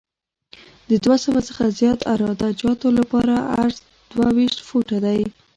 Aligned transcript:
د 0.89 0.91
دوه 1.03 1.17
سوه 1.25 1.39
څخه 1.49 1.63
زیات 1.79 1.99
عراده 2.11 2.49
جاتو 2.61 2.87
لپاره 2.99 3.33
عرض 3.61 3.77
دوه 4.11 4.27
ویشت 4.35 4.59
فوټه 4.67 4.97
دی 5.05 5.21